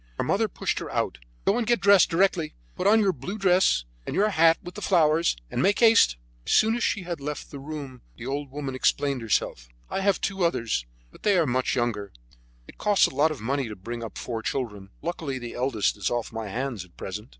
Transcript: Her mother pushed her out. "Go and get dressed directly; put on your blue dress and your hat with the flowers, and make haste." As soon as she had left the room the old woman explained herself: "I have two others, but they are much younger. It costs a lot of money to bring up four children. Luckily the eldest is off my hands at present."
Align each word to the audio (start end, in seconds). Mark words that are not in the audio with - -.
Her 0.17 0.23
mother 0.23 0.47
pushed 0.47 0.79
her 0.79 0.89
out. 0.89 1.19
"Go 1.45 1.59
and 1.59 1.67
get 1.67 1.79
dressed 1.79 2.09
directly; 2.09 2.55
put 2.75 2.87
on 2.87 3.01
your 3.01 3.13
blue 3.13 3.37
dress 3.37 3.85
and 4.03 4.15
your 4.15 4.29
hat 4.29 4.57
with 4.63 4.73
the 4.73 4.81
flowers, 4.81 5.37
and 5.51 5.61
make 5.61 5.77
haste." 5.77 6.17
As 6.43 6.53
soon 6.53 6.75
as 6.75 6.83
she 6.83 7.03
had 7.03 7.21
left 7.21 7.51
the 7.51 7.59
room 7.59 8.01
the 8.17 8.25
old 8.25 8.49
woman 8.49 8.73
explained 8.73 9.21
herself: 9.21 9.69
"I 9.91 9.99
have 10.01 10.19
two 10.19 10.43
others, 10.43 10.87
but 11.11 11.21
they 11.21 11.37
are 11.37 11.45
much 11.45 11.75
younger. 11.75 12.11
It 12.67 12.79
costs 12.79 13.05
a 13.05 13.13
lot 13.13 13.29
of 13.29 13.41
money 13.41 13.67
to 13.69 13.75
bring 13.75 14.03
up 14.03 14.17
four 14.17 14.41
children. 14.41 14.89
Luckily 15.03 15.37
the 15.37 15.53
eldest 15.53 15.95
is 15.95 16.09
off 16.09 16.33
my 16.33 16.47
hands 16.47 16.83
at 16.83 16.97
present." 16.97 17.29